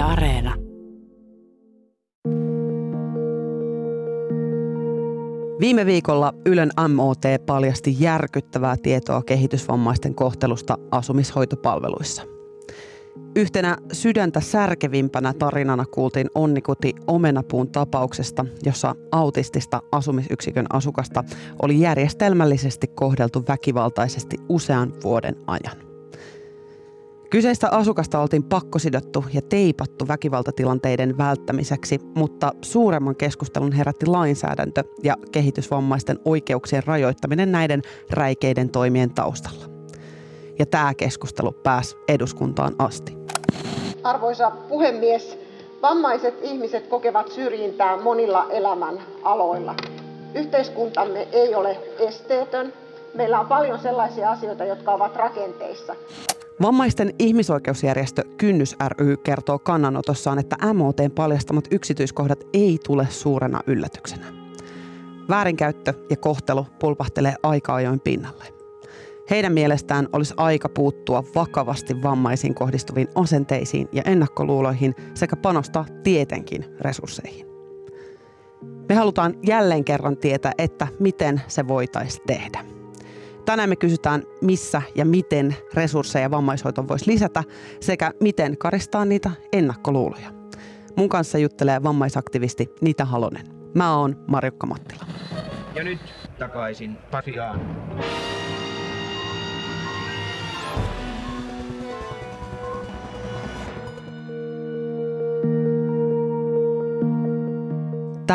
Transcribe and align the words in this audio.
Areena. 0.00 0.54
Viime 5.60 5.86
viikolla 5.86 6.32
Ylen 6.46 6.70
MOT 6.94 7.22
paljasti 7.46 7.96
järkyttävää 7.98 8.76
tietoa 8.82 9.22
kehitysvammaisten 9.22 10.14
kohtelusta 10.14 10.78
asumishoitopalveluissa. 10.90 12.22
Yhtenä 13.36 13.76
sydäntä 13.92 14.40
särkevimpänä 14.40 15.32
tarinana 15.32 15.84
kuultiin 15.86 16.26
Onnikuti 16.34 16.94
Omenapuun 17.06 17.72
tapauksesta, 17.72 18.46
jossa 18.64 18.94
autistista 19.12 19.82
asumisyksikön 19.92 20.66
asukasta 20.72 21.24
oli 21.62 21.80
järjestelmällisesti 21.80 22.86
kohdeltu 22.86 23.44
väkivaltaisesti 23.48 24.36
usean 24.48 24.92
vuoden 25.04 25.36
ajan. 25.46 25.89
Kyseistä 27.30 27.68
asukasta 27.70 28.20
oltiin 28.20 28.42
pakkosidottu 28.42 29.24
ja 29.32 29.42
teipattu 29.42 30.08
väkivaltatilanteiden 30.08 31.18
välttämiseksi, 31.18 32.00
mutta 32.14 32.52
suuremman 32.62 33.16
keskustelun 33.16 33.72
herätti 33.72 34.06
lainsäädäntö 34.06 34.84
ja 35.02 35.16
kehitysvammaisten 35.32 36.18
oikeuksien 36.24 36.82
rajoittaminen 36.86 37.52
näiden 37.52 37.82
räikeiden 38.10 38.70
toimien 38.70 39.10
taustalla. 39.10 39.64
Ja 40.58 40.66
tämä 40.66 40.94
keskustelu 40.94 41.52
pääsi 41.52 41.96
eduskuntaan 42.08 42.74
asti. 42.78 43.16
Arvoisa 44.02 44.50
puhemies, 44.50 45.38
vammaiset 45.82 46.34
ihmiset 46.42 46.86
kokevat 46.86 47.28
syrjintää 47.28 47.96
monilla 47.96 48.46
elämän 48.50 48.98
aloilla. 49.22 49.74
Yhteiskuntamme 50.34 51.28
ei 51.32 51.54
ole 51.54 51.76
esteetön. 51.98 52.72
Meillä 53.14 53.40
on 53.40 53.46
paljon 53.46 53.78
sellaisia 53.78 54.30
asioita, 54.30 54.64
jotka 54.64 54.92
ovat 54.92 55.16
rakenteissa. 55.16 55.96
Vammaisten 56.62 57.14
ihmisoikeusjärjestö 57.18 58.24
Kynnys 58.38 58.76
ry 58.88 59.16
kertoo 59.16 59.58
kannanotossaan, 59.58 60.38
että 60.38 60.56
MOTn 60.74 61.10
paljastamat 61.14 61.64
yksityiskohdat 61.70 62.44
ei 62.52 62.78
tule 62.86 63.06
suurena 63.10 63.60
yllätyksenä. 63.66 64.26
Väärinkäyttö 65.28 65.94
ja 66.10 66.16
kohtelu 66.16 66.66
pulpahtelee 66.80 67.34
aika 67.42 67.74
ajoin 67.74 68.00
pinnalle. 68.00 68.44
Heidän 69.30 69.52
mielestään 69.52 70.08
olisi 70.12 70.34
aika 70.36 70.68
puuttua 70.68 71.24
vakavasti 71.34 72.02
vammaisiin 72.02 72.54
kohdistuviin 72.54 73.08
asenteisiin 73.14 73.88
ja 73.92 74.02
ennakkoluuloihin 74.06 74.94
sekä 75.14 75.36
panostaa 75.36 75.86
tietenkin 76.02 76.64
resursseihin. 76.80 77.46
Me 78.88 78.94
halutaan 78.94 79.34
jälleen 79.46 79.84
kerran 79.84 80.16
tietää, 80.16 80.52
että 80.58 80.88
miten 80.98 81.42
se 81.48 81.68
voitaisiin 81.68 82.26
tehdä. 82.26 82.79
Tänään 83.44 83.68
me 83.68 83.76
kysytään, 83.76 84.22
missä 84.40 84.82
ja 84.94 85.04
miten 85.04 85.56
resursseja 85.74 86.30
vammaishoitoon 86.30 86.88
voisi 86.88 87.10
lisätä 87.10 87.44
sekä 87.80 88.12
miten 88.20 88.58
karistaa 88.58 89.04
niitä 89.04 89.30
ennakkoluuloja. 89.52 90.30
Mun 90.96 91.08
kanssa 91.08 91.38
juttelee 91.38 91.82
vammaisaktivisti 91.82 92.68
Nita 92.80 93.04
Halonen. 93.04 93.46
Mä 93.74 93.96
oon 93.96 94.24
Marjukka 94.28 94.66
Mattila. 94.66 95.06
Ja 95.74 95.84
nyt 95.84 96.00
takaisin 96.38 96.98
Pasiaan. 97.10 97.60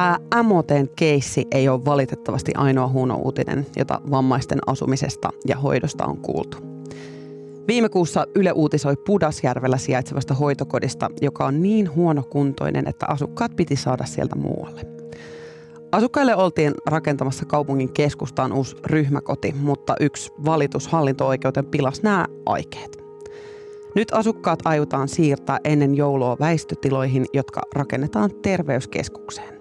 Tämä 0.05 0.43
MOTn 0.43 0.87
keissi 0.95 1.45
ei 1.51 1.69
ole 1.69 1.85
valitettavasti 1.85 2.51
ainoa 2.55 2.87
huono 2.87 3.15
uutinen, 3.15 3.65
jota 3.75 4.01
vammaisten 4.11 4.59
asumisesta 4.67 5.29
ja 5.47 5.57
hoidosta 5.57 6.05
on 6.05 6.17
kuultu. 6.17 6.57
Viime 7.67 7.89
kuussa 7.89 8.25
Yle 8.35 8.51
uutisoi 8.51 8.95
Pudasjärvellä 9.05 9.77
sijaitsevasta 9.77 10.33
hoitokodista, 10.33 11.09
joka 11.21 11.45
on 11.45 11.61
niin 11.61 11.95
huonokuntoinen, 11.95 12.87
että 12.87 13.05
asukkaat 13.09 13.55
piti 13.55 13.75
saada 13.75 14.05
sieltä 14.05 14.35
muualle. 14.35 14.81
Asukkaille 15.91 16.35
oltiin 16.35 16.73
rakentamassa 16.85 17.45
kaupungin 17.45 17.93
keskustaan 17.93 18.53
uusi 18.53 18.75
ryhmäkoti, 18.85 19.55
mutta 19.61 19.95
yksi 19.99 20.31
valitus 20.45 20.87
hallinto-oikeuteen 20.87 21.65
pilas 21.65 22.03
nämä 22.03 22.25
aikeet. 22.45 22.97
Nyt 23.95 24.07
asukkaat 24.11 24.59
aiotaan 24.65 25.07
siirtää 25.07 25.59
ennen 25.63 25.95
joulua 25.95 26.37
väistötiloihin, 26.39 27.25
jotka 27.33 27.61
rakennetaan 27.75 28.29
terveyskeskukseen. 28.41 29.54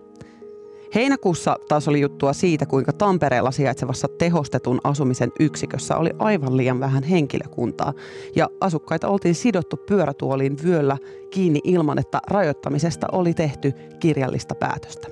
Heinäkuussa 0.94 1.56
taas 1.69 1.88
oli 1.88 2.00
juttua 2.00 2.32
siitä, 2.32 2.66
kuinka 2.66 2.93
Tampereella 2.93 3.50
sijaitsevassa 3.50 4.09
tehostetun 4.09 4.81
asumisen 4.84 5.32
yksikössä 5.41 5.97
oli 5.97 6.10
aivan 6.19 6.56
liian 6.56 6.81
vähän 6.81 7.03
henkilökuntaa 7.03 7.93
ja 8.37 8.49
asukkaita 8.60 9.09
oltiin 9.09 9.34
sidottu 9.34 9.77
pyörätuoliin 9.77 10.56
vyöllä 10.65 10.97
kiinni 11.31 11.60
ilman, 11.65 11.99
että 11.99 12.21
rajoittamisesta 12.31 13.06
oli 13.12 13.34
tehty 13.34 13.72
kirjallista 14.00 14.55
päätöstä. 14.55 15.09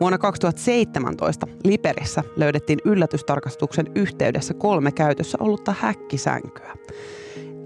Vuonna 0.00 0.18
2017 0.18 1.46
Liperissä 1.64 2.22
löydettiin 2.36 2.78
yllätystarkastuksen 2.84 3.86
yhteydessä 3.94 4.54
kolme 4.54 4.92
käytössä 4.92 5.38
ollutta 5.40 5.74
häkkisänkyä. 5.78 6.76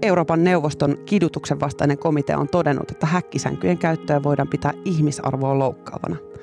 Euroopan 0.01 0.43
neuvoston 0.43 0.97
kidutuksen 1.05 1.59
vastainen 1.59 1.97
komitea 1.97 2.37
on 2.37 2.49
todennut, 2.49 2.91
että 2.91 3.05
häkkisänkyjen 3.05 3.77
käyttöä 3.77 4.23
voidaan 4.23 4.47
pitää 4.47 4.73
ihmisarvoa 4.85 5.59
loukkaavana– 5.59 6.15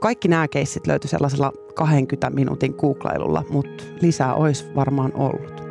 kaikki 0.00 0.28
nämä 0.28 0.48
keissit 0.48 0.86
löytyi 0.86 1.10
sellaisella 1.10 1.52
20 1.74 2.30
minuutin 2.30 2.74
googlailulla, 2.78 3.44
mutta 3.50 3.84
lisää 4.00 4.34
olisi 4.34 4.64
varmaan 4.74 5.12
ollut. 5.14 5.66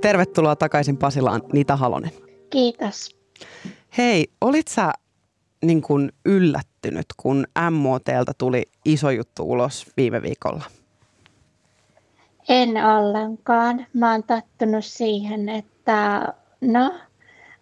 Tervetuloa 0.00 0.56
takaisin 0.56 0.96
Pasilaan, 0.96 1.42
Nita 1.52 1.76
Halonen. 1.76 2.10
Kiitos. 2.50 3.16
Hei, 3.98 4.26
olit 4.40 4.68
sä 4.68 4.92
niin 5.64 5.82
kuin 5.82 6.12
yllättynyt, 6.24 7.06
kun 7.16 7.46
MOTlta 7.70 8.32
tuli 8.38 8.62
iso 8.84 9.10
juttu 9.10 9.50
ulos 9.50 9.86
viime 9.96 10.22
viikolla? 10.22 10.64
En 12.48 12.68
ollenkaan. 12.86 13.86
Mä 13.92 14.12
oon 14.12 14.22
tottunut 14.22 14.84
siihen, 14.84 15.48
että 15.48 16.28
no, 16.60 16.94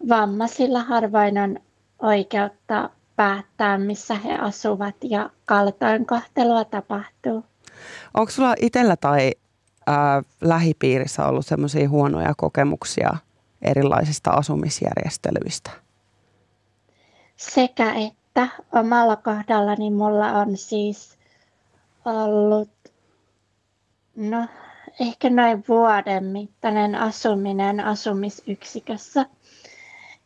vammaisilla 0.09 0.83
harvain 0.83 1.37
on 1.37 1.57
oikeutta 2.03 2.89
päättää, 3.15 3.77
missä 3.77 4.15
he 4.15 4.35
asuvat 4.35 4.95
ja 5.03 5.29
kaltoinkohtelua 5.45 6.65
tapahtuu. 6.65 7.45
Onko 8.13 8.31
sulla 8.31 8.55
itsellä 8.61 8.95
tai 8.95 9.31
ää, 9.87 10.23
lähipiirissä 10.41 11.25
ollut 11.25 11.45
sellaisia 11.45 11.89
huonoja 11.89 12.33
kokemuksia 12.37 13.17
erilaisista 13.61 14.31
asumisjärjestelyistä? 14.31 15.69
Sekä 17.35 17.93
että 17.93 18.47
omalla 18.73 19.15
kohdallani 19.15 19.91
mulla 19.91 20.31
on 20.31 20.57
siis 20.57 21.17
ollut 22.05 22.69
no, 24.15 24.47
ehkä 24.99 25.29
noin 25.29 25.63
vuoden 25.67 26.23
mittainen 26.23 26.95
asuminen 26.95 27.79
asumisyksikössä– 27.79 29.25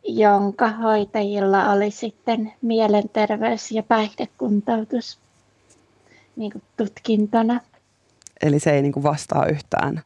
jonka 0.07 0.67
hoitajilla 0.67 1.71
oli 1.71 1.91
sitten 1.91 2.53
mielenterveys- 2.61 3.71
ja 3.71 3.83
päihdekuntoutus 3.83 5.19
niin 6.35 6.51
kuin 6.51 6.61
tutkintona. 6.77 7.59
Eli 8.41 8.59
se 8.59 8.71
ei 8.71 8.81
niin 8.81 8.91
kuin 8.91 9.03
vastaa 9.03 9.45
yhtään 9.45 10.01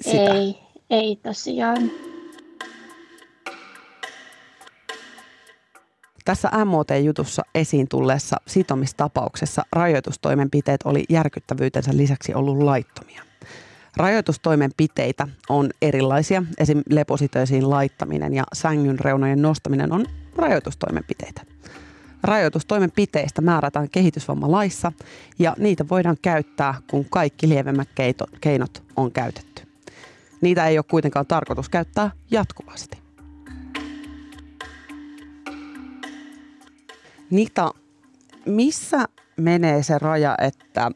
sitä? 0.00 0.34
Ei, 0.34 0.58
ei 0.90 1.16
tosiaan. 1.22 1.90
Tässä 6.24 6.64
MOT-jutussa 6.64 7.42
esiin 7.54 7.88
tulleessa 7.88 8.36
sitomistapauksessa 8.46 9.62
rajoitustoimenpiteet 9.72 10.80
oli 10.84 11.04
järkyttävyytensä 11.08 11.90
lisäksi 11.94 12.34
ollut 12.34 12.58
laittomia. 12.58 13.29
Rajoitustoimenpiteitä 13.96 15.28
on 15.48 15.70
erilaisia. 15.82 16.42
Esim. 16.58 16.82
lepositöisiin 16.90 17.70
laittaminen 17.70 18.34
ja 18.34 18.44
sängyn 18.52 18.98
reunojen 18.98 19.42
nostaminen 19.42 19.92
on 19.92 20.06
rajoitustoimenpiteitä. 20.36 21.42
Rajoitustoimenpiteistä 22.22 23.42
määrätään 23.42 23.90
kehitysvammalaissa 23.90 24.92
ja 25.38 25.54
niitä 25.58 25.84
voidaan 25.90 26.16
käyttää, 26.22 26.74
kun 26.90 27.04
kaikki 27.10 27.48
lievemmät 27.48 27.88
keinot 28.40 28.82
on 28.96 29.12
käytetty. 29.12 29.62
Niitä 30.40 30.66
ei 30.66 30.78
ole 30.78 30.84
kuitenkaan 30.90 31.26
tarkoitus 31.26 31.68
käyttää 31.68 32.10
jatkuvasti. 32.30 32.98
Nita, 37.30 37.74
missä 38.46 39.04
menee 39.36 39.82
se 39.82 39.98
raja, 39.98 40.34
että 40.40 40.90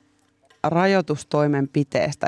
rajoitustoimenpiteestä, 0.65 2.27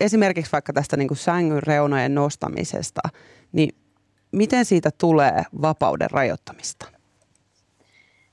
esimerkiksi 0.00 0.52
vaikka 0.52 0.72
tästä 0.72 0.96
niin 0.96 1.08
kuin 1.08 1.18
sängyn 1.18 1.62
reunojen 1.62 2.14
nostamisesta, 2.14 3.00
niin 3.52 3.74
miten 4.32 4.64
siitä 4.64 4.90
tulee 4.98 5.42
vapauden 5.62 6.10
rajoittamista? 6.10 6.94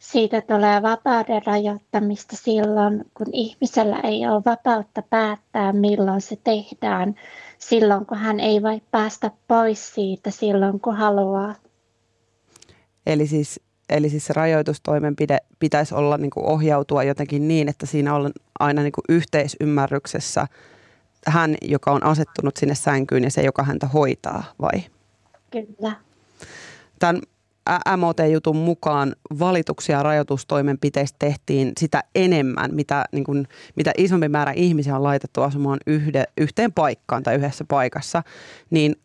siitä 0.01 0.41
tulee 0.41 0.81
vapauden 0.81 1.41
rajoittamista 1.45 2.35
silloin, 2.35 3.05
kun 3.13 3.27
ihmisellä 3.33 3.99
ei 4.03 4.27
ole 4.27 4.41
vapautta 4.45 5.01
päättää, 5.01 5.73
milloin 5.73 6.21
se 6.21 6.35
tehdään, 6.43 7.15
silloin 7.57 8.05
kun 8.05 8.17
hän 8.17 8.39
ei 8.39 8.63
voi 8.63 8.81
päästä 8.91 9.31
pois 9.47 9.95
siitä 9.95 10.31
silloin, 10.31 10.79
kun 10.79 10.95
haluaa. 10.95 11.55
Eli 13.05 13.27
siis, 13.27 13.59
eli 13.91 14.09
siis 14.09 14.25
se 14.25 14.33
rajoitustoimenpide 14.33 15.38
pitäisi 15.59 15.95
olla 15.95 16.17
niin 16.17 16.31
kuin 16.31 16.45
ohjautua 16.45 17.03
jotenkin 17.03 17.47
niin, 17.47 17.69
että 17.69 17.85
siinä 17.85 18.15
on 18.15 18.31
aina 18.59 18.81
niin 18.81 18.91
kuin 18.91 19.05
yhteisymmärryksessä 19.09 20.47
hän, 21.27 21.55
joka 21.61 21.91
on 21.91 22.03
asettunut 22.03 22.57
sinne 22.57 22.75
sänkyyn 22.75 23.23
ja 23.23 23.31
se, 23.31 23.41
joka 23.41 23.63
häntä 23.63 23.88
hoitaa, 23.88 24.43
vai? 24.61 24.83
Kyllä. 25.51 25.95
Tämän 26.99 27.21
MOT-jutun 27.97 28.55
mukaan 28.55 29.15
valituksia 29.39 30.03
rajoitustoimenpiteistä 30.03 31.15
tehtiin 31.19 31.71
sitä 31.79 32.03
enemmän, 32.15 32.75
mitä, 32.75 33.05
niin 33.11 33.23
kuin, 33.23 33.47
mitä 33.75 33.91
isompi 33.97 34.29
määrä 34.29 34.51
ihmisiä 34.51 34.95
on 34.95 35.03
laitettu 35.03 35.41
asumaan 35.41 35.79
yhde, 35.88 36.23
yhteen 36.38 36.73
paikkaan 36.73 37.23
tai 37.23 37.35
yhdessä 37.35 37.65
paikassa, 37.67 38.23
niin 38.69 38.95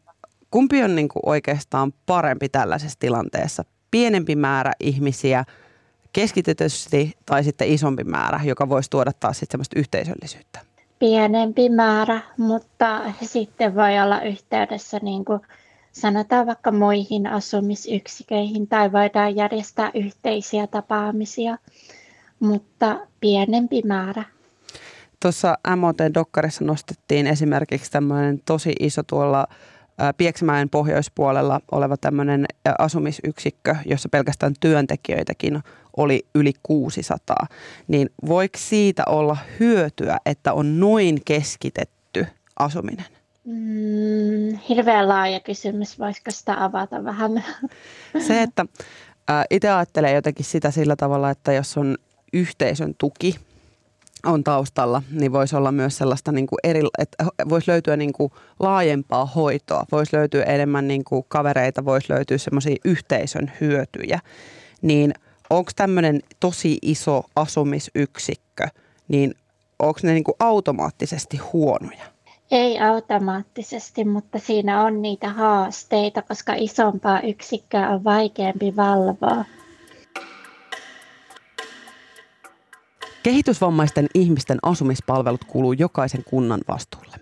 kumpi 0.51 0.83
on 0.83 0.95
niin 0.95 1.09
kuin 1.09 1.23
oikeastaan 1.27 1.93
parempi 2.07 2.49
tällaisessa 2.49 2.99
tilanteessa? 2.99 3.65
Pienempi 3.97 4.37
määrä 4.37 4.73
ihmisiä 4.81 5.45
keskitetysti 6.13 7.13
tai 7.27 7.45
sitten 7.45 7.69
isompi 7.69 8.05
määrä, 8.05 8.41
joka 8.45 8.69
voisi 8.69 8.91
tuoda 8.91 9.13
taas 9.21 9.39
sitten 9.39 9.53
semmoista 9.53 9.79
yhteisöllisyyttä? 9.79 10.61
Pienempi 10.99 11.69
määrä, 11.69 12.21
mutta 12.39 13.01
sitten 13.23 13.75
voi 13.75 14.01
olla 14.05 14.23
yhteydessä 14.23 14.99
niin 15.03 15.25
kuin 15.25 15.41
sanotaan 15.93 16.47
vaikka 16.47 16.73
muihin 16.73 17.27
asumisyksiköihin 17.27 18.69
tai 18.69 18.93
voidaan 18.93 19.37
järjestää 19.37 19.91
yhteisiä 19.95 20.67
tapaamisia, 20.67 21.59
mutta 22.41 23.07
pienempi 23.21 23.83
määrä. 23.83 24.25
Tuossa 25.23 25.59
MOT-dokkarissa 25.77 26.65
nostettiin 26.65 27.27
esimerkiksi 27.27 27.91
tämmöinen 27.91 28.41
tosi 28.45 28.73
iso 28.81 29.03
tuolla 29.03 29.47
Pieksämäen 30.17 30.71
pohjoispuolella 30.71 31.61
oleva 31.73 31.97
tämmöinen 31.97 32.47
asumisyksikkö, 32.79 33.77
jossa 33.87 34.09
pelkästään 34.09 34.55
työntekijöitäkin 34.61 35.63
oli 35.97 36.27
yli 36.35 36.53
600. 36.63 37.47
Niin 37.89 38.11
voiko 38.27 38.59
siitä 38.59 39.03
olla 39.07 39.37
hyötyä, 39.61 40.19
että 40.27 40.53
on 40.53 40.81
noin 40.81 41.21
keskitetty 41.25 42.27
asuminen? 42.59 43.07
Mm, 43.45 44.59
hirveän 44.69 45.09
laaja 45.09 45.41
kysymys, 45.41 45.99
voisiko 45.99 46.31
sitä 46.31 46.65
avata 46.65 47.05
vähän? 47.05 47.45
Se, 48.27 48.43
että 48.43 48.67
itse 49.51 49.71
ajattelee 49.71 50.15
jotenkin 50.15 50.45
sitä 50.45 50.71
sillä 50.71 50.97
tavalla, 50.97 51.31
että 51.31 51.53
jos 51.53 51.77
on 51.77 51.97
yhteisön 52.33 52.95
tuki 52.99 53.35
on 54.27 54.45
taustalla, 54.45 55.03
niin 55.11 55.33
voisi 55.33 55.57
olla 55.57 55.73
myös 55.73 55.97
sellaista 55.97 56.33
niin 56.33 56.47
kuin 56.47 56.59
eri, 56.65 56.81
että 56.99 57.25
voisi 57.49 57.71
löytyä 57.71 57.97
niin 57.97 58.13
kuin 58.13 58.33
laajempaa 58.61 59.27
hoitoa, 59.27 59.85
voisi 59.93 60.17
löytyä 60.17 60.45
enemmän 60.45 60.89
niin 60.89 61.05
kuin 61.05 61.25
kavereita, 61.29 61.85
voisi 61.85 62.13
löytyä 62.13 62.39
semmoisia 62.39 62.77
yhteisön 62.85 63.53
hyötyjä. 63.61 64.21
Niin 64.83 65.15
onko 65.51 65.71
tämmöinen 65.77 66.21
tosi 66.41 66.79
iso 66.83 67.25
asumisyksikkö, 67.37 68.69
niin 69.09 69.35
onko 69.79 70.01
ne 70.03 70.13
niin 70.13 70.25
kuin 70.25 70.37
automaattisesti 70.39 71.37
huonoja? 71.37 72.05
Ei 72.51 72.81
automaattisesti, 72.81 74.05
mutta 74.05 74.39
siinä 74.39 74.85
on 74.85 75.03
niitä 75.03 75.29
haasteita, 75.29 76.23
koska 76.23 76.55
isompaa 76.57 77.21
yksikköä 77.21 77.91
on 77.91 78.05
vaikeampi 78.05 78.77
valvoa. 78.77 79.45
Kehitysvammaisten 83.27 84.07
ihmisten 84.15 84.59
asumispalvelut 84.63 85.45
kuuluu 85.45 85.73
jokaisen 85.73 86.25
kunnan 86.25 86.61
vastuulle. 86.69 87.17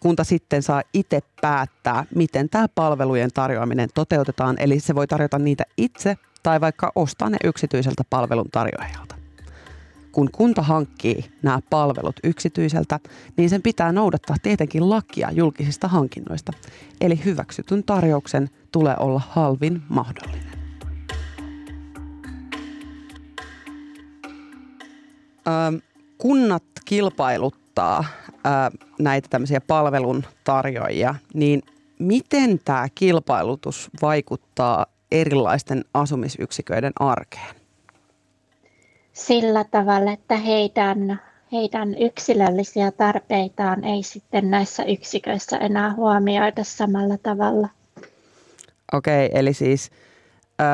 Kunta 0.00 0.24
sitten 0.24 0.62
saa 0.62 0.82
itse 0.92 1.20
päättää, 1.40 2.04
miten 2.14 2.48
tämä 2.48 2.68
palvelujen 2.74 3.30
tarjoaminen 3.34 3.88
toteutetaan, 3.94 4.56
eli 4.58 4.80
se 4.80 4.94
voi 4.94 5.06
tarjota 5.06 5.38
niitä 5.38 5.64
itse 5.76 6.16
tai 6.42 6.60
vaikka 6.60 6.92
ostaa 6.94 7.30
ne 7.30 7.36
yksityiseltä 7.44 8.02
palvelun 8.10 8.48
tarjoajalta 8.52 9.14
kun 10.12 10.30
kunta 10.32 10.62
hankkii 10.62 11.24
nämä 11.42 11.60
palvelut 11.70 12.16
yksityiseltä, 12.24 13.00
niin 13.36 13.50
sen 13.50 13.62
pitää 13.62 13.92
noudattaa 13.92 14.36
tietenkin 14.42 14.90
lakia 14.90 15.30
julkisista 15.30 15.88
hankinnoista. 15.88 16.52
Eli 17.00 17.24
hyväksytyn 17.24 17.84
tarjouksen 17.84 18.50
tulee 18.72 18.96
olla 18.98 19.22
halvin 19.28 19.82
mahdollinen. 19.88 20.53
Kunnat 26.18 26.62
kilpailuttaa 26.84 28.04
näitä 28.98 29.28
tämmöisiä 29.28 29.60
palvelun 29.60 30.24
tarjoajia, 30.44 31.14
niin 31.34 31.62
miten 31.98 32.60
tämä 32.64 32.88
kilpailutus 32.94 33.90
vaikuttaa 34.02 34.86
erilaisten 35.12 35.84
asumisyksiköiden 35.94 36.92
arkeen? 37.00 37.64
sillä 39.14 39.64
tavalla, 39.64 40.12
että 40.12 40.36
heidän, 40.36 41.20
heidän 41.52 41.94
yksilöllisiä 41.98 42.90
tarpeitaan 42.90 43.84
ei 43.84 44.02
sitten 44.02 44.50
näissä 44.50 44.84
yksiköissä 44.84 45.58
enää 45.58 45.94
huomioida 45.94 46.64
samalla 46.64 47.18
tavalla. 47.22 47.68
Okei, 48.92 49.30
eli 49.32 49.52
siis 49.52 49.90
ö, 50.60 50.64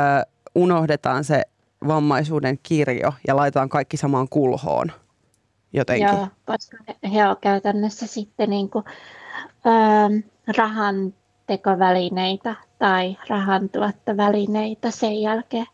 unohdetaan 0.54 1.24
se 1.24 1.42
vammaisuuden 1.86 2.58
kirjo 2.62 3.12
ja 3.26 3.36
laitetaan 3.36 3.68
kaikki 3.68 3.96
samaan 3.96 4.28
kulhoon 4.28 4.92
jotenkin. 5.72 6.08
Joo, 6.08 6.28
koska 6.44 6.76
he 7.12 7.26
ovat 7.26 7.38
käytännössä 7.40 8.06
sitten 8.06 8.50
niin 8.50 8.70
kuin, 8.70 8.84
ö, 9.66 10.22
rahan 10.56 11.14
tekovälineitä 11.46 12.54
tai 12.78 13.16
rahantuottovälineitä 13.28 14.90
sen 14.90 15.22
jälkeen. 15.22 15.66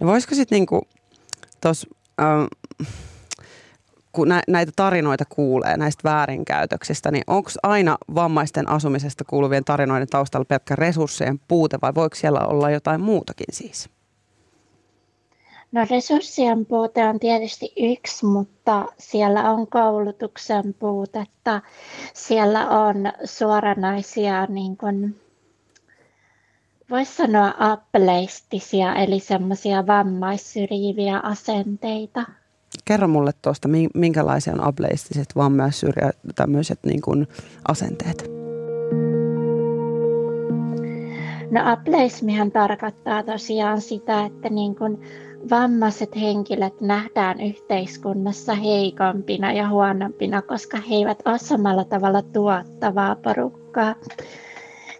No 0.00 0.06
voisiko 0.06 0.34
sitten 0.34 0.56
niinku 0.56 0.82
tos, 1.60 1.86
ähm, 2.20 2.44
kun 4.12 4.28
nä, 4.28 4.42
näitä 4.48 4.72
tarinoita 4.76 5.24
kuulee 5.28 5.76
näistä 5.76 6.08
väärinkäytöksistä, 6.10 7.10
niin 7.10 7.24
onko 7.26 7.50
aina 7.62 7.98
vammaisten 8.14 8.68
asumisesta 8.68 9.24
kuuluvien 9.24 9.64
tarinoiden 9.64 10.08
taustalla 10.08 10.44
pelkkä 10.44 10.76
resurssien 10.76 11.40
puute 11.48 11.78
vai 11.82 11.94
voiko 11.94 12.16
siellä 12.16 12.40
olla 12.40 12.70
jotain 12.70 13.00
muutakin 13.00 13.46
siis? 13.52 13.90
No 15.72 15.86
resurssien 15.90 16.66
puute 16.66 17.04
on 17.08 17.20
tietysti 17.20 17.72
yksi, 17.76 18.26
mutta 18.26 18.86
siellä 18.98 19.50
on 19.50 19.66
koulutuksen 19.66 20.74
puutetta. 20.74 21.60
Siellä 22.14 22.68
on 22.68 22.96
suoranaisia 23.24 24.46
niin 24.46 24.76
kuin, 24.76 25.20
voisi 26.90 27.16
sanoa 27.16 27.54
appleistisia, 27.58 28.94
eli 28.94 29.20
semmoisia 29.20 29.86
vammaissyrjiviä 29.86 31.18
asenteita. 31.18 32.24
Kerro 32.84 33.08
mulle 33.08 33.30
tuosta, 33.42 33.68
minkälaisia 33.94 34.52
on 34.52 34.64
ableistiset 34.64 35.28
vammaissyrjä, 35.36 36.10
tämmöiset 36.34 36.78
niin 36.86 37.02
kuin 37.02 37.28
asenteet? 37.68 38.30
No 41.50 41.60
ableismihan 41.72 42.50
tarkoittaa 42.50 43.22
tosiaan 43.22 43.80
sitä, 43.80 44.24
että 44.24 44.48
niin 44.48 44.76
kuin 44.76 44.98
vammaiset 45.50 46.16
henkilöt 46.16 46.80
nähdään 46.80 47.40
yhteiskunnassa 47.40 48.54
heikompina 48.54 49.52
ja 49.52 49.68
huonompina, 49.68 50.42
koska 50.42 50.76
he 50.76 50.94
eivät 50.94 51.22
ole 51.24 51.38
samalla 51.38 51.84
tavalla 51.84 52.22
tuottavaa 52.22 53.16
porukkaa. 53.16 53.94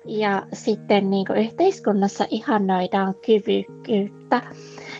Ja 0.04 0.42
sitten 0.52 1.10
niin 1.10 1.26
kuin 1.26 1.38
yhteiskunnassa 1.38 2.26
ihannoidaan 2.30 3.14
kyvykkyyttä. 3.26 4.42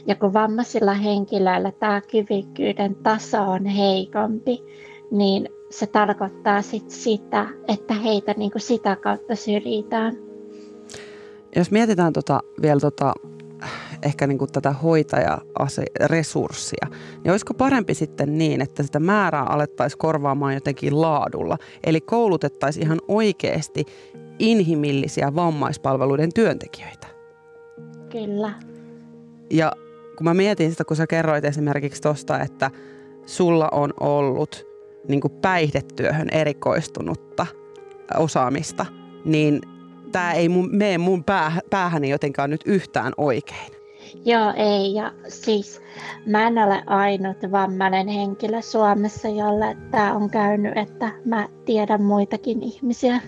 Ja 0.07 0.15
kun 0.15 0.33
vammaisilla 0.33 0.95
henkilöillä 0.95 1.73
tämä 1.73 2.01
kyvykkyyden 2.01 2.95
taso 2.95 3.43
on 3.43 3.67
heikompi, 3.67 4.63
niin 5.11 5.49
se 5.71 5.87
tarkoittaa 5.87 6.63
sit 6.63 6.91
sitä, 6.91 7.47
että 7.69 7.95
heitä 7.95 8.35
niin 8.37 8.51
kuin 8.51 8.63
sitä 8.63 8.97
kautta 8.97 9.37
syrjitään. 9.37 10.17
Jos 11.57 11.71
mietitään 11.71 12.13
tota, 12.13 12.41
vielä 12.63 12.81
tota, 12.81 13.13
ehkä 14.03 14.27
niin 14.27 14.39
kuin 14.39 14.53
tätä 14.53 14.73
hoitaja-resurssia, 14.73 16.87
niin 17.25 17.31
olisiko 17.31 17.55
parempi 17.55 17.95
sitten 17.95 18.39
niin, 18.39 18.61
että 18.61 18.83
sitä 18.83 19.01
määrää 19.01 19.45
alettaisiin 19.45 19.99
korvaamaan 19.99 20.55
jotenkin 20.55 21.01
laadulla? 21.01 21.59
Eli 21.87 22.01
koulutettaisiin 22.01 22.87
ihan 22.87 23.01
oikeasti 23.09 23.85
inhimillisiä 24.39 25.35
vammaispalveluiden 25.35 26.31
työntekijöitä. 26.35 27.07
Kyllä. 28.11 28.53
Ja 29.51 29.73
kun 30.17 30.25
mä 30.25 30.35
mietin 30.35 30.71
sitä, 30.71 30.85
kun 30.85 30.97
sä 30.97 31.07
kerroit 31.07 31.45
esimerkiksi 31.45 32.03
tuosta, 32.03 32.41
että 32.41 32.71
sulla 33.27 33.69
on 33.73 33.95
ollut 34.01 34.67
niin 35.09 35.21
kuin 35.21 35.33
päihdetyöhön 35.33 36.29
erikoistunutta 36.33 37.47
osaamista, 38.19 38.87
niin 39.25 39.61
tämä 40.13 40.33
ei 40.33 40.49
mun, 40.49 40.69
mene 40.73 40.99
mun 40.99 41.25
pääh, 41.25 41.61
päähäni 41.71 42.11
jotenkaan 42.11 42.51
nyt 42.51 42.61
yhtään 42.67 43.13
oikein. 43.17 43.82
Joo, 44.25 44.53
ei. 44.57 44.95
Ja 44.95 45.13
siis 45.29 45.81
mä 46.27 46.47
en 46.47 46.59
ole 46.59 46.83
ainut 46.87 47.37
vammainen 47.53 48.09
henkilö 48.09 48.63
Suomessa, 48.63 49.29
jolle 49.29 49.77
tämä 49.91 50.15
on 50.15 50.31
käynyt, 50.31 50.77
että 50.77 51.11
mä 51.25 51.49
tiedän 51.65 52.03
muitakin 52.03 52.63
ihmisiä. 52.63 53.21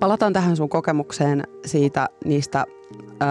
Palataan 0.00 0.32
tähän 0.32 0.56
sun 0.56 0.68
kokemukseen 0.68 1.42
siitä 1.66 2.08
niistä 2.24 2.64
ö, 3.22 3.26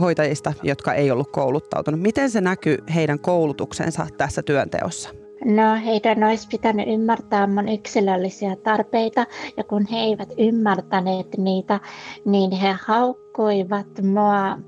hoitajista, 0.00 0.52
jotka 0.62 0.94
ei 0.94 1.10
ollut 1.10 1.30
kouluttautunut. 1.30 2.00
Miten 2.00 2.30
se 2.30 2.40
näkyy 2.40 2.78
heidän 2.94 3.18
koulutuksensa 3.18 4.06
tässä 4.16 4.42
työnteossa? 4.42 5.10
No 5.44 5.76
heidän 5.84 6.24
olisi 6.24 6.48
pitänyt 6.48 6.88
ymmärtää 6.88 7.46
mun 7.46 7.68
yksilöllisiä 7.68 8.56
tarpeita 8.56 9.26
ja 9.56 9.64
kun 9.64 9.86
he 9.90 9.96
eivät 9.96 10.28
ymmärtäneet 10.38 11.26
niitä, 11.36 11.80
niin 12.24 12.50
he 12.50 12.74
haukkuivat 12.84 13.86
mua 14.02 14.58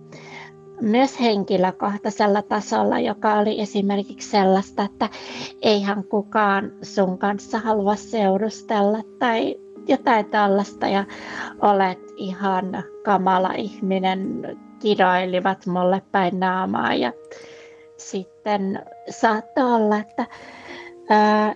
myös 0.81 1.21
henkilökohtaisella 1.21 2.43
tasolla, 2.43 2.99
joka 2.99 3.35
oli 3.35 3.61
esimerkiksi 3.61 4.31
sellaista, 4.31 4.83
että 4.83 5.09
eihän 5.63 6.05
kukaan 6.05 6.73
sun 6.83 7.19
kanssa 7.19 7.59
halua 7.59 7.97
seurustella 7.97 8.99
tai 9.19 9.57
jotain 9.89 10.27
tällaista 10.27 10.89
ja 10.89 11.05
olet 11.63 11.99
ihan 12.17 12.83
kamala 13.05 13.53
ihminen, 13.53 14.43
kiroilivat 14.83 15.67
mulle 15.67 16.03
päin 16.13 16.41
naamaa 16.41 16.95
ja 16.95 17.13
sitten 17.97 18.83
saattoi 19.11 19.73
olla, 19.75 19.99
että 19.99 20.27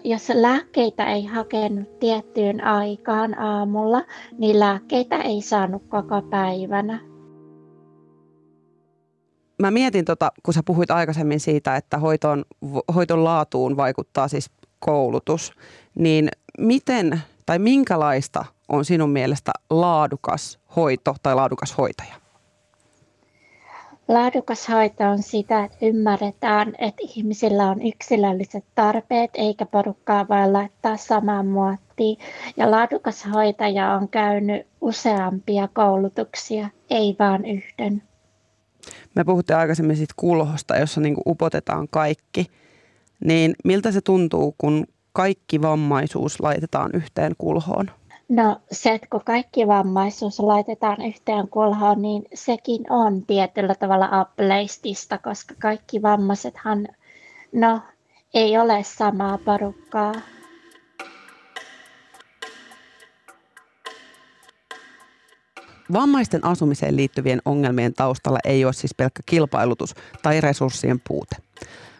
jos 0.05 0.29
lääkkeitä 0.35 1.05
ei 1.05 1.25
hakenut 1.25 1.99
tiettyyn 1.99 2.65
aikaan 2.65 3.39
aamulla, 3.39 4.03
niin 4.39 4.61
lääkkeitä 4.61 5.17
ei 5.17 5.43
saanut 5.43 5.83
koko 5.89 6.23
päivänä. 6.31 7.10
Mä 9.61 9.71
mietin, 9.71 10.05
tota, 10.05 10.33
kun 10.43 10.55
sä 10.55 10.63
puhuit 10.65 10.91
aikaisemmin 10.91 11.41
siitä, 11.41 11.77
että 11.77 11.99
hoitoon, 11.99 12.45
hoiton 12.95 13.25
laatuun 13.25 13.77
vaikuttaa 13.77 14.29
siis 14.29 14.51
koulutus, 14.79 15.53
niin 15.95 16.29
miten 16.59 17.23
tai 17.47 17.59
minkälaista 17.59 18.45
on 18.69 18.85
sinun 18.85 19.11
mielestä 19.11 19.53
laadukas 19.71 20.59
hoito 20.77 21.15
tai 21.23 21.35
laadukas 21.35 21.79
hoitaja? 21.79 22.15
Laadukas 24.09 24.69
hoito 24.69 25.05
on 25.05 25.23
sitä, 25.23 25.65
että 25.65 25.77
ymmärretään, 25.83 26.69
että 26.69 27.03
ihmisillä 27.03 27.71
on 27.71 27.87
yksilölliset 27.87 28.65
tarpeet 28.75 29.31
eikä 29.35 29.67
porukkaa 29.67 30.29
voi 30.29 30.53
laittaa 30.53 30.97
samaan 30.97 31.47
muottiin. 31.47 32.19
Ja 32.57 32.71
laadukas 32.71 33.27
hoitaja 33.33 33.93
on 33.93 34.09
käynyt 34.09 34.67
useampia 34.81 35.69
koulutuksia, 35.75 36.69
ei 36.91 37.17
vain 37.19 37.45
yhden. 37.45 38.03
Me 39.15 39.25
puhuttiin 39.25 39.57
aikaisemmin 39.57 39.97
siitä 39.97 40.15
kulhosta, 40.17 40.77
jossa 40.77 41.01
niin 41.01 41.17
upotetaan 41.27 41.89
kaikki. 41.91 42.47
Niin 43.25 43.55
miltä 43.65 43.93
se 43.93 44.01
tuntuu, 44.01 44.55
kun 44.59 44.87
kaikki 45.13 45.63
vammaisuus 45.63 46.41
laitetaan 46.41 46.91
yhteen 46.95 47.33
kulhoon? 47.39 47.91
No 48.29 48.61
se, 48.73 48.95
että 48.95 49.07
kun 49.11 49.25
kaikki 49.25 49.67
vammaisuus 49.67 50.41
laitetaan 50.41 51.03
yhteen 51.07 51.49
kulhoon, 51.49 52.03
niin 52.03 52.23
sekin 52.35 52.93
on 52.93 53.27
tietyllä 53.27 53.75
tavalla 53.75 54.09
apleistista, 54.11 55.19
koska 55.19 55.55
kaikki 55.59 56.03
vammaisethan, 56.03 56.89
no 57.53 57.81
ei 58.35 58.59
ole 58.59 58.83
samaa 58.83 59.39
porukkaa. 59.39 60.13
Vammaisten 65.93 66.45
asumiseen 66.45 66.97
liittyvien 66.97 67.43
ongelmien 67.45 67.95
taustalla 67.95 68.39
ei 68.45 68.65
ole 68.65 68.73
siis 68.73 68.95
pelkkä 68.95 69.23
kilpailutus 69.27 69.95
tai 70.23 70.41
resurssien 70.41 71.01
puute. 71.09 71.37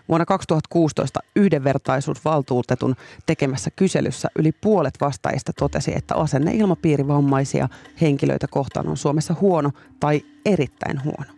Vuonna 0.09 0.27
2016 0.27 1.21
yhdenvertaisuusvaltuutetun 1.37 2.97
tekemässä 3.27 3.71
kyselyssä 3.71 4.29
yli 4.39 4.53
puolet 4.53 4.95
vastaajista 5.01 5.53
totesi, 5.53 5.93
että 5.97 6.15
asenneilmapiiri 6.15 7.09
vammaisia 7.09 7.69
henkilöitä 8.01 8.47
kohtaan 8.51 8.89
on 8.89 8.97
Suomessa 8.97 9.35
huono 9.41 9.71
tai 10.01 10.23
erittäin 10.45 11.05
huono. 11.05 11.33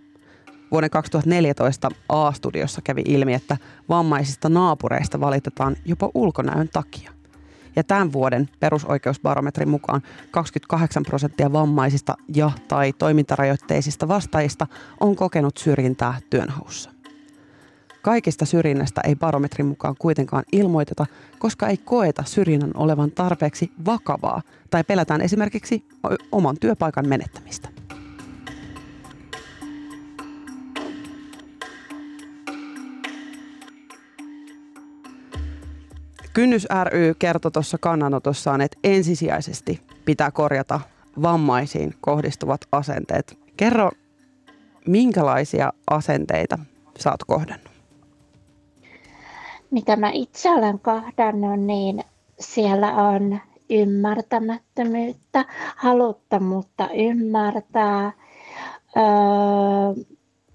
Vuoden 0.71 0.91
2014 0.91 1.89
A-studiossa 2.09 2.81
kävi 2.85 3.03
ilmi, 3.07 3.35
että 3.35 3.57
vammaisista 3.89 4.49
naapureista 4.49 5.21
valitetaan 5.21 5.77
jopa 5.85 6.11
ulkonäön 6.15 6.69
takia. 6.73 7.22
Ja 7.77 7.85
tämän 7.85 8.13
vuoden 8.13 8.49
perusoikeusbarometrin 8.61 9.69
mukaan 9.69 10.03
28 10.31 11.03
prosenttia 11.03 11.53
vammaisista 11.53 12.15
ja 12.35 12.51
tai 12.69 12.93
toimintarajoitteisista 12.93 14.09
vastaajista 14.09 14.67
on 15.01 15.17
kokenut 15.17 15.57
syrjintää 15.57 16.21
työnhaussa. 16.31 16.91
Kaikista 18.03 18.47
syrjinnästä 18.47 19.01
ei 19.05 19.17
barometrin 19.17 19.67
mukaan 19.67 19.95
kuitenkaan 19.99 20.45
ilmoiteta, 20.53 21.07
koska 21.39 21.69
ei 21.69 21.77
koeta 21.77 22.25
syrjinnän 22.25 22.71
olevan 22.75 23.11
tarpeeksi 23.11 23.73
vakavaa 23.85 24.43
tai 24.71 24.85
pelätään 24.85 25.21
esimerkiksi 25.21 25.85
oman 26.33 26.57
työpaikan 26.61 27.09
menettämistä. 27.09 27.72
Kynnys 36.35 36.67
ry 36.85 37.15
kertoi 37.19 37.51
tuossa 37.51 37.79
kannanotossaan, 37.79 38.61
että 38.61 38.79
ensisijaisesti 38.85 39.81
pitää 40.05 40.31
korjata 40.31 40.81
vammaisiin 41.23 41.95
kohdistuvat 42.01 42.61
asenteet. 42.73 43.39
Kerro, 43.57 43.91
minkälaisia 44.87 45.73
asenteita 45.91 46.59
sä 46.99 47.11
oot 47.11 47.25
kohdannut? 47.27 47.73
mitä 49.73 49.97
mä 49.97 50.11
itse 50.11 50.51
olen 50.51 50.79
kohdannut, 50.79 51.61
niin 51.61 52.05
siellä 52.41 52.95
on 52.95 53.41
ymmärtämättömyyttä, 53.71 55.45
haluttomuutta 55.77 56.89
ymmärtää, 56.95 58.13
öö, 58.97 60.05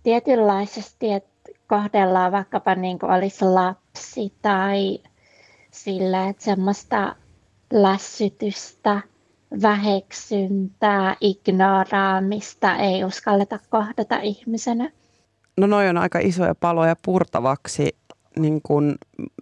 tietynlaisesti, 0.03 1.13
että 1.13 1.51
kohdellaan 1.67 2.31
vaikkapa 2.31 2.75
niin 2.75 2.99
kuin 2.99 3.11
olisi 3.11 3.45
lapsi 3.45 4.33
tai 4.41 4.99
sillä, 5.83 6.29
että 6.29 6.43
semmoista 6.43 7.15
lässytystä, 7.73 9.01
väheksyntää, 9.61 11.15
ignoraamista 11.21 12.75
ei 12.75 13.03
uskalleta 13.03 13.59
kohdata 13.69 14.19
ihmisenä. 14.19 14.91
No 15.57 15.67
noin 15.67 15.89
on 15.89 15.97
aika 15.97 16.19
isoja 16.19 16.55
paloja 16.55 16.95
purtavaksi 17.05 17.95
niin 18.39 18.61
kuin, 18.61 18.95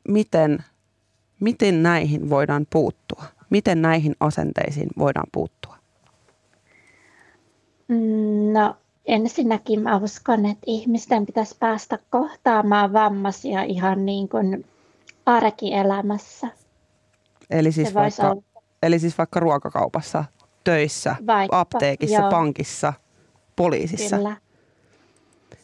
miten, 0.08 0.64
miten 1.40 1.84
näihin 1.84 2.30
voidaan 2.30 2.68
puuttua? 2.70 3.24
Miten 3.50 3.82
näihin 3.82 4.16
asenteisiin 4.20 4.90
voidaan 4.98 5.28
puuttua? 5.32 5.76
Mm, 7.88 8.54
no 8.54 8.76
ensinnäkin 9.06 9.82
mä 9.82 9.98
uskon, 9.98 10.46
että 10.46 10.64
ihmisten 10.66 11.26
pitäisi 11.26 11.56
päästä 11.60 12.00
kohtaamaan 12.10 12.94
vammaisia 12.94 13.64
ihan 13.64 14.06
niin 14.06 14.30
kuin 14.30 14.66
arkielämässä. 15.26 16.48
Eli 17.50 17.72
siis, 17.72 17.94
vaikka, 17.94 18.36
eli 18.84 19.00
siis 19.00 19.18
vaikka 19.18 19.40
ruokakaupassa, 19.40 20.26
töissä, 20.64 21.16
vaikka, 21.28 21.60
apteekissa, 21.60 22.22
joo. 22.22 22.32
pankissa, 22.32 22.94
poliisissa. 23.56 24.16
Kyllä. 24.16 24.38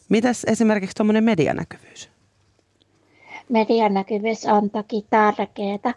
Mitäs 0.08 0.44
esimerkiksi 0.44 0.94
tuommoinen 0.94 1.24
medianäkyvyys? 1.24 2.12
median 3.52 3.94
näkyvyys 3.94 4.46
on 4.46 4.70
toki 4.70 5.06
tärkeää, 5.10 5.94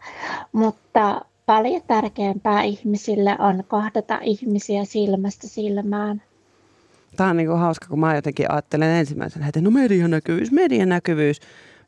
mutta 0.51 1.21
paljon 1.45 1.81
tärkeämpää 1.87 2.63
ihmisille 2.63 3.35
on 3.39 3.63
kohdata 3.67 4.19
ihmisiä 4.23 4.85
silmästä 4.85 5.47
silmään. 5.47 6.21
Tämä 7.15 7.29
on 7.29 7.37
niin 7.37 7.47
kuin 7.47 7.59
hauska, 7.59 7.87
kun 7.87 7.99
mä 7.99 8.15
jotenkin 8.15 8.51
ajattelen 8.51 8.89
ensimmäisenä, 8.89 9.47
että 9.47 9.61
no 9.61 9.71
medianäkyvyys, 9.71 10.51
medianäkyvyys. 10.51 11.39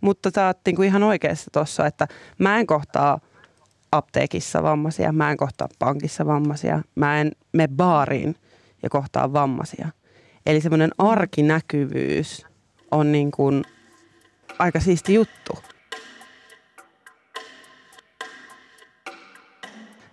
Mutta 0.01 0.29
sä 0.35 0.47
oot 0.47 0.57
niin 0.65 0.75
kuin 0.75 0.87
ihan 0.87 1.03
oikeassa 1.03 1.51
tuossa, 1.51 1.85
että 1.85 2.07
mä 2.37 2.59
en 2.59 2.67
kohtaa 2.67 3.19
apteekissa 3.91 4.63
vammaisia, 4.63 5.11
mä 5.11 5.31
en 5.31 5.37
kohtaa 5.37 5.67
pankissa 5.79 6.25
vammaisia, 6.25 6.81
mä 6.95 7.21
en 7.21 7.31
me 7.53 7.67
baariin 7.67 8.35
ja 8.83 8.89
kohtaa 8.89 9.33
vammaisia. 9.33 9.89
Eli 10.45 10.61
semmoinen 10.61 10.91
arkinäkyvyys 10.97 12.45
on 12.91 13.11
niin 13.11 13.31
kuin 13.31 13.63
aika 14.59 14.79
siisti 14.79 15.13
juttu. 15.13 15.59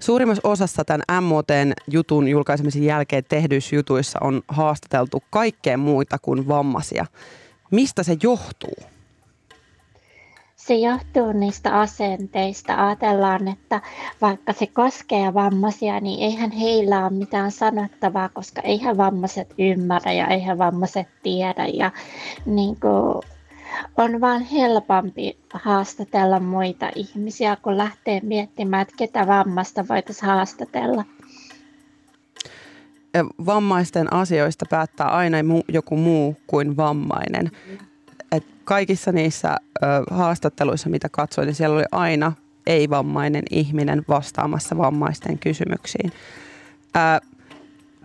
Suurimmassa 0.01 0.49
osassa 0.49 0.85
tämän 0.85 1.25
MOT-jutun 1.25 2.29
julkaisemisen 2.29 2.83
jälkeen 2.83 3.25
tehdyissä 3.29 3.77
jutuissa 3.77 4.19
on 4.23 4.43
haastateltu 4.49 5.23
kaikkea 5.31 5.79
muita 5.79 6.19
kuin 6.19 6.49
vammaisia. 6.49 7.07
Mistä 7.71 8.03
se 8.03 8.17
johtuu? 8.23 8.94
Se 10.67 10.75
johtuu 10.75 11.33
niistä 11.33 11.81
asenteista. 11.81 12.87
Ajatellaan, 12.87 13.49
että 13.49 13.81
vaikka 14.21 14.53
se 14.53 14.67
koskee 14.67 15.35
vammaisia, 15.35 16.01
niin 16.01 16.21
eihän 16.21 16.51
heillä 16.51 17.03
ole 17.03 17.11
mitään 17.11 17.51
sanottavaa, 17.51 18.29
koska 18.29 18.61
eihän 18.61 18.97
vammaiset 18.97 19.55
ymmärrä 19.59 20.13
ja 20.13 20.27
eihän 20.27 20.59
vammaiset 20.59 21.09
tiedä. 21.23 21.67
Ja 21.67 21.91
niin 22.47 22.77
kuin, 22.81 23.23
on 23.97 24.21
vaan 24.21 24.43
helpompi 24.43 25.39
haastatella 25.55 26.41
muita 26.41 26.91
ihmisiä, 26.95 27.57
kun 27.63 27.79
lähtee 27.79 28.21
miettimään, 28.23 28.83
että 28.83 28.95
ketä 28.99 29.27
vammasta 29.27 29.85
voitaisiin 29.89 30.27
haastatella. 30.27 31.05
Vammaisten 33.47 34.13
asioista 34.13 34.65
päättää 34.71 35.07
aina 35.07 35.39
joku 35.69 35.97
muu 35.97 36.37
kuin 36.47 36.77
vammainen 36.77 37.51
kaikissa 38.65 39.13
niissä 39.13 39.49
ö, 39.51 39.87
haastatteluissa, 40.11 40.89
mitä 40.89 41.09
katsoin, 41.09 41.47
niin 41.47 41.55
siellä 41.55 41.77
oli 41.77 41.85
aina 41.93 42.33
ei-vammainen 42.67 43.43
ihminen 43.51 44.05
vastaamassa 44.09 44.77
vammaisten 44.77 45.39
kysymyksiin. 45.39 46.13
Ö, 46.97 47.27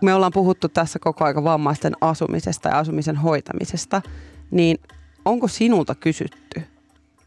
me 0.02 0.14
ollaan 0.14 0.32
puhuttu 0.32 0.68
tässä 0.68 0.98
koko 0.98 1.24
aika 1.24 1.44
vammaisten 1.44 1.92
asumisesta 2.00 2.68
ja 2.68 2.78
asumisen 2.78 3.16
hoitamisesta, 3.16 4.02
niin 4.50 4.78
onko 5.24 5.48
sinulta 5.48 5.94
kysytty, 5.94 6.62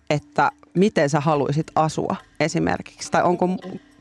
että 0.09 0.51
miten 0.73 1.09
sä 1.09 1.19
haluaisit 1.19 1.67
asua 1.75 2.15
esimerkiksi? 2.39 3.11
Tai 3.11 3.23
onko, 3.23 3.49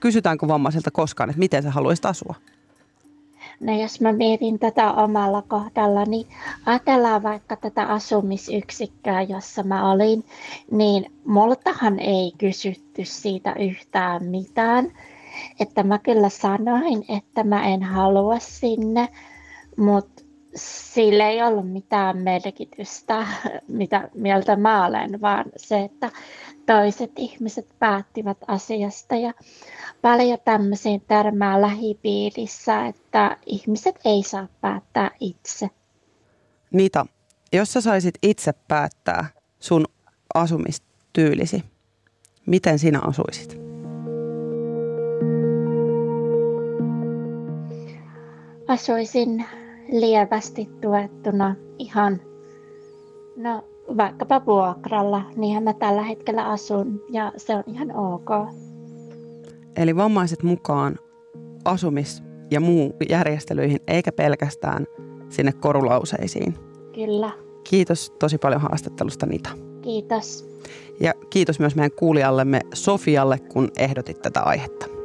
kysytäänkö 0.00 0.48
vammaisilta 0.48 0.90
koskaan, 0.90 1.30
että 1.30 1.38
miten 1.38 1.62
sä 1.62 1.70
haluaisit 1.70 2.06
asua? 2.06 2.34
No 3.62 3.80
jos 3.80 4.00
mä 4.00 4.12
mietin 4.12 4.58
tätä 4.58 4.92
omalla 4.92 5.42
kohdalla, 5.42 6.04
niin 6.04 6.26
ajatellaan 6.66 7.22
vaikka 7.22 7.56
tätä 7.56 7.86
asumisyksikköä, 7.86 9.22
jossa 9.22 9.62
mä 9.62 9.90
olin, 9.90 10.24
niin 10.70 11.12
multahan 11.24 11.98
ei 12.00 12.32
kysytty 12.38 13.04
siitä 13.04 13.54
yhtään 13.58 14.24
mitään. 14.24 14.92
Että 15.60 15.82
mä 15.82 15.98
kyllä 15.98 16.28
sanoin, 16.28 17.04
että 17.08 17.44
mä 17.44 17.66
en 17.66 17.82
halua 17.82 18.38
sinne, 18.38 19.08
mutta 19.76 20.21
sillä 20.54 21.28
ei 21.28 21.42
ollut 21.42 21.72
mitään 21.72 22.22
merkitystä, 22.22 23.26
mitä 23.68 24.08
mieltä 24.14 24.56
mä 24.56 24.86
olen, 24.86 25.20
vaan 25.20 25.44
se, 25.56 25.80
että 25.80 26.10
toiset 26.66 27.12
ihmiset 27.16 27.68
päättivät 27.78 28.38
asiasta 28.46 29.16
ja 29.16 29.32
paljon 30.02 30.38
tämmöisiin 30.44 31.00
törmää 31.00 31.60
lähipiirissä, 31.60 32.86
että 32.86 33.36
ihmiset 33.46 34.00
ei 34.04 34.22
saa 34.22 34.48
päättää 34.60 35.10
itse. 35.20 35.70
Nita, 36.72 37.06
jos 37.52 37.72
sä 37.72 37.80
saisit 37.80 38.14
itse 38.22 38.52
päättää 38.68 39.26
sun 39.60 39.84
asumistyylisi, 40.34 41.64
miten 42.46 42.78
sinä 42.78 43.00
asuisit? 43.06 43.58
Asuisin 48.68 49.44
lievästi 49.92 50.68
tuettuna 50.80 51.54
ihan, 51.78 52.20
no 53.36 53.64
vaikkapa 53.96 54.46
vuokralla, 54.46 55.22
niinhän 55.36 55.62
mä 55.62 55.72
tällä 55.72 56.02
hetkellä 56.02 56.44
asun 56.48 57.04
ja 57.10 57.32
se 57.36 57.54
on 57.54 57.64
ihan 57.66 57.96
ok. 57.96 58.30
Eli 59.76 59.96
vammaiset 59.96 60.42
mukaan 60.42 60.96
asumis- 61.64 62.22
ja 62.50 62.60
muu 62.60 62.94
järjestelyihin, 63.08 63.80
eikä 63.86 64.12
pelkästään 64.12 64.86
sinne 65.28 65.52
korulauseisiin. 65.52 66.54
Kyllä. 66.94 67.30
Kiitos 67.70 68.10
tosi 68.18 68.38
paljon 68.38 68.60
haastattelusta 68.60 69.26
Nita. 69.26 69.50
Kiitos. 69.82 70.48
Ja 71.00 71.14
kiitos 71.30 71.60
myös 71.60 71.76
meidän 71.76 71.96
kuulijallemme 71.98 72.60
Sofialle, 72.74 73.38
kun 73.38 73.68
ehdotit 73.78 74.22
tätä 74.22 74.40
aihetta. 74.40 75.01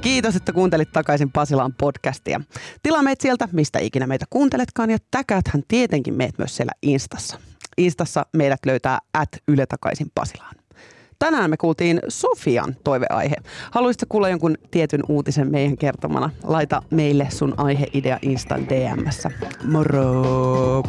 Kiitos, 0.00 0.36
että 0.36 0.52
kuuntelit 0.52 0.92
takaisin 0.92 1.32
Pasilaan 1.32 1.74
podcastia. 1.78 2.40
Tilaa 2.82 3.02
meitä 3.02 3.22
sieltä, 3.22 3.48
mistä 3.52 3.78
ikinä 3.78 4.06
meitä 4.06 4.24
kuunteletkaan 4.30 4.90
ja 4.90 4.98
täkäthän 5.10 5.62
tietenkin 5.68 6.14
meet 6.14 6.38
myös 6.38 6.56
siellä 6.56 6.72
Instassa. 6.82 7.38
Instassa 7.78 8.26
meidät 8.32 8.60
löytää 8.66 8.98
at 9.14 9.28
Yle 9.48 9.66
takaisin 9.66 10.10
Pasilaan. 10.14 10.54
Tänään 11.18 11.50
me 11.50 11.56
kuultiin 11.56 12.00
Sofian 12.08 12.76
toiveaihe. 12.84 13.36
Haluaisitko 13.70 14.06
kuulla 14.08 14.28
jonkun 14.28 14.56
tietyn 14.70 15.00
uutisen 15.08 15.50
meidän 15.50 15.76
kertomana? 15.76 16.30
Laita 16.42 16.82
meille 16.90 17.26
sun 17.30 17.54
aiheidea 17.56 18.18
Instan 18.22 18.68
DMssä. 18.68 19.30
Moro! 19.64 20.82